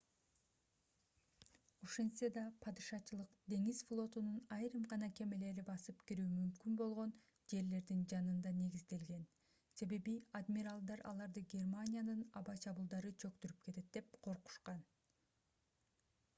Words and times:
ошентсе 1.87 2.29
да 2.37 2.45
падышачылык 2.65 3.35
деңиз 3.53 3.81
флотунун 3.89 4.39
айрым 4.55 4.87
гана 4.93 5.09
кемелери 5.19 5.65
басып 5.67 6.01
кирүү 6.11 6.25
мүмкүн 6.31 6.79
болгон 6.79 7.13
жерлердин 7.53 8.01
жанында 8.15 8.55
негизделген 8.63 9.29
себеби 9.81 10.17
адмиралдар 10.41 11.05
аларды 11.13 11.45
германиянын 11.53 12.25
аба 12.43 12.57
чабуулдары 12.65 13.13
чөктүрүп 13.27 13.61
кетет 13.69 13.93
деп 13.99 14.11
коркушкан 14.29 14.83